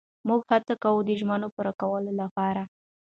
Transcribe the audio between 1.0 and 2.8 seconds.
د ژمنو پوره کولو لپاره.